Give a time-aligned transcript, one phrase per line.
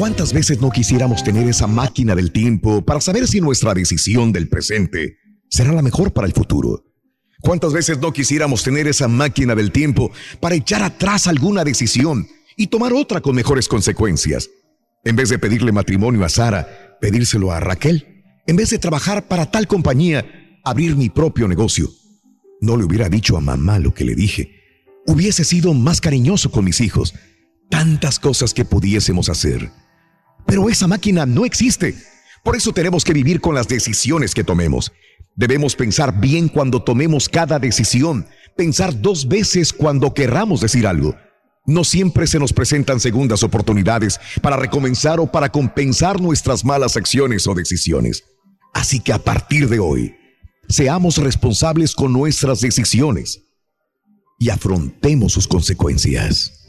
[0.00, 4.48] ¿Cuántas veces no quisiéramos tener esa máquina del tiempo para saber si nuestra decisión del
[4.48, 5.18] presente
[5.50, 6.86] será la mejor para el futuro?
[7.42, 12.68] ¿Cuántas veces no quisiéramos tener esa máquina del tiempo para echar atrás alguna decisión y
[12.68, 14.48] tomar otra con mejores consecuencias?
[15.04, 18.24] En vez de pedirle matrimonio a Sara, pedírselo a Raquel.
[18.46, 20.24] En vez de trabajar para tal compañía,
[20.64, 21.90] abrir mi propio negocio.
[22.62, 24.62] No le hubiera dicho a mamá lo que le dije.
[25.06, 27.12] Hubiese sido más cariñoso con mis hijos.
[27.68, 29.70] Tantas cosas que pudiésemos hacer.
[30.46, 31.94] Pero esa máquina no existe.
[32.42, 34.92] Por eso tenemos que vivir con las decisiones que tomemos.
[35.36, 41.14] Debemos pensar bien cuando tomemos cada decisión, pensar dos veces cuando querramos decir algo.
[41.66, 47.46] No siempre se nos presentan segundas oportunidades para recomenzar o para compensar nuestras malas acciones
[47.46, 48.24] o decisiones.
[48.74, 50.14] Así que a partir de hoy,
[50.68, 53.42] seamos responsables con nuestras decisiones
[54.38, 56.59] y afrontemos sus consecuencias.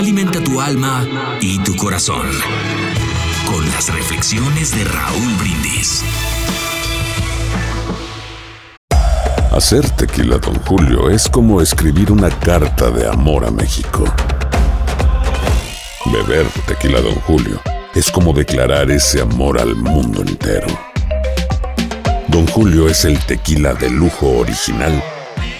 [0.00, 1.06] Alimenta tu alma
[1.42, 2.26] y tu corazón
[3.44, 6.02] con las reflexiones de Raúl Brindis.
[9.52, 14.06] Hacer tequila, don Julio, es como escribir una carta de amor a México.
[16.06, 17.60] Beber tequila, don Julio,
[17.94, 20.68] es como declarar ese amor al mundo entero.
[22.28, 25.02] Don Julio es el tequila de lujo original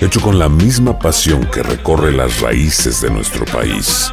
[0.00, 4.12] hecho con la misma pasión que recorre las raíces de nuestro país.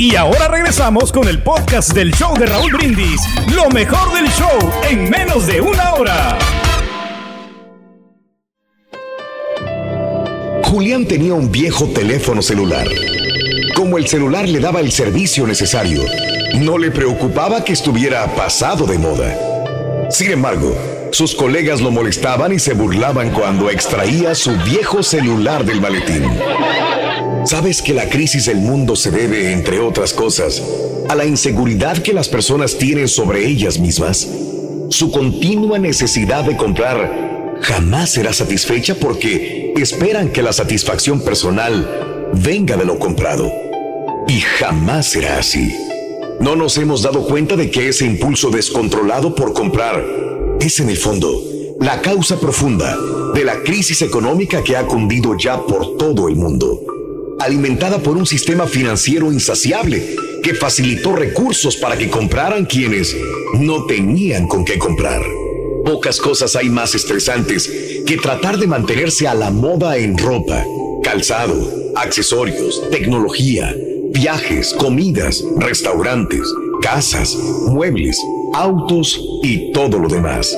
[0.00, 3.20] Y ahora regresamos con el podcast del show de Raúl Brindis.
[3.52, 4.56] Lo mejor del show
[4.88, 6.38] en menos de una hora.
[10.62, 12.86] Julián tenía un viejo teléfono celular.
[13.74, 16.04] Como el celular le daba el servicio necesario,
[16.54, 20.08] no le preocupaba que estuviera pasado de moda.
[20.10, 20.76] Sin embargo,
[21.10, 26.22] sus colegas lo molestaban y se burlaban cuando extraía su viejo celular del maletín.
[27.48, 30.62] ¿Sabes que la crisis del mundo se debe, entre otras cosas,
[31.08, 34.28] a la inseguridad que las personas tienen sobre ellas mismas?
[34.90, 42.76] Su continua necesidad de comprar jamás será satisfecha porque esperan que la satisfacción personal venga
[42.76, 43.50] de lo comprado.
[44.26, 45.74] Y jamás será así.
[46.40, 50.04] No nos hemos dado cuenta de que ese impulso descontrolado por comprar
[50.60, 51.42] es en el fondo
[51.80, 52.94] la causa profunda
[53.32, 56.97] de la crisis económica que ha cundido ya por todo el mundo
[57.38, 63.16] alimentada por un sistema financiero insaciable que facilitó recursos para que compraran quienes
[63.54, 65.22] no tenían con qué comprar.
[65.84, 67.70] Pocas cosas hay más estresantes
[68.06, 70.64] que tratar de mantenerse a la moda en ropa,
[71.02, 73.74] calzado, accesorios, tecnología,
[74.12, 76.42] viajes, comidas, restaurantes,
[76.82, 78.20] casas, muebles,
[78.54, 80.56] autos y todo lo demás.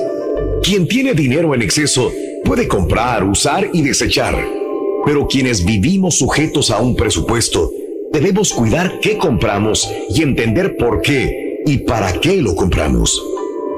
[0.63, 2.11] Quien tiene dinero en exceso
[2.43, 4.60] puede comprar, usar y desechar
[5.05, 7.71] pero quienes vivimos sujetos a un presupuesto,
[8.11, 13.21] debemos cuidar qué compramos y entender por qué y para qué lo compramos.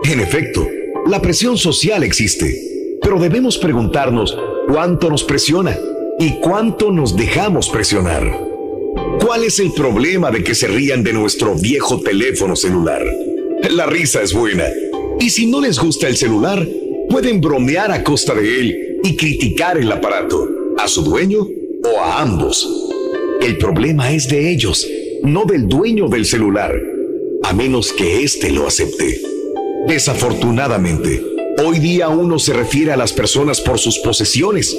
[0.04, 0.68] En efecto,
[1.08, 4.38] la presión social existe, pero debemos preguntarnos
[4.68, 5.78] cuánto nos presiona
[6.20, 8.40] y cuánto nos dejamos presionar.
[9.20, 13.04] ¿Cuál es el problema de que se rían de nuestro viejo teléfono celular?
[13.70, 14.66] La risa es buena,
[15.20, 16.68] y si no les gusta el celular,
[17.10, 21.48] pueden bromear a costa de él y criticar el aparato a su dueño
[21.84, 22.68] o a ambos.
[23.42, 24.88] El problema es de ellos,
[25.24, 26.74] no del dueño del celular,
[27.44, 29.22] a menos que éste lo acepte.
[29.88, 34.76] Desafortunadamente, Hoy día uno se refiere a las personas por sus posesiones.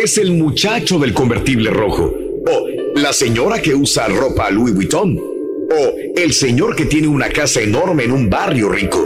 [0.00, 5.94] Es el muchacho del convertible rojo, o la señora que usa ropa Louis Vuitton, o
[6.16, 9.04] el señor que tiene una casa enorme en un barrio rico,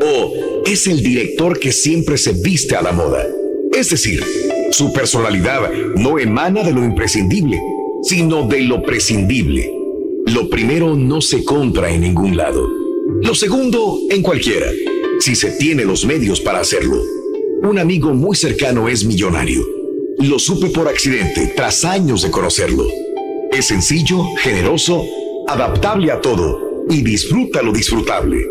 [0.00, 3.24] o es el director que siempre se viste a la moda.
[3.72, 4.24] Es decir,
[4.74, 7.62] su personalidad no emana de lo imprescindible,
[8.02, 9.70] sino de lo prescindible.
[10.26, 12.68] Lo primero no se compra en ningún lado.
[13.22, 14.66] Lo segundo, en cualquiera,
[15.20, 17.00] si se tiene los medios para hacerlo.
[17.62, 19.64] Un amigo muy cercano es millonario.
[20.18, 22.84] Lo supe por accidente tras años de conocerlo.
[23.52, 25.04] Es sencillo, generoso,
[25.46, 28.44] adaptable a todo y disfruta lo disfrutable.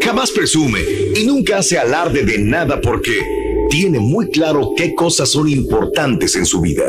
[0.00, 0.80] Jamás presume
[1.14, 3.37] y nunca hace alarde de nada porque
[3.70, 6.84] tiene muy claro qué cosas son importantes en su vida.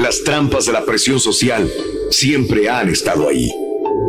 [0.00, 1.70] Las trampas de la presión social
[2.10, 3.50] siempre han estado ahí.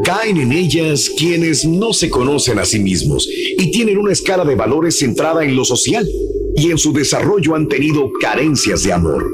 [0.03, 4.55] Caen en ellas quienes no se conocen a sí mismos y tienen una escala de
[4.55, 6.07] valores centrada en lo social
[6.55, 9.25] y en su desarrollo han tenido carencias de amor.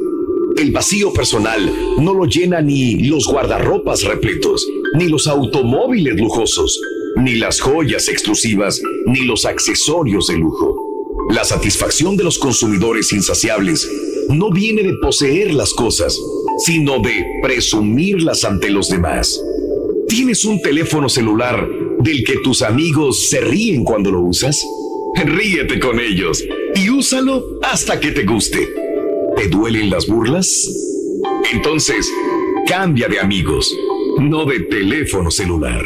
[0.58, 6.80] El vacío personal no lo llena ni los guardarropas repletos, ni los automóviles lujosos,
[7.18, 10.89] ni las joyas exclusivas, ni los accesorios de lujo.
[11.30, 13.88] La satisfacción de los consumidores insaciables
[14.30, 16.18] no viene de poseer las cosas,
[16.66, 19.40] sino de presumirlas ante los demás.
[20.08, 21.68] ¿Tienes un teléfono celular
[22.00, 24.60] del que tus amigos se ríen cuando lo usas?
[25.24, 26.44] Ríete con ellos
[26.76, 28.68] y úsalo hasta que te guste.
[29.38, 30.68] ¿Te duelen las burlas?
[31.54, 32.12] Entonces,
[32.68, 33.72] cambia de amigos,
[34.18, 35.86] no de teléfono celular.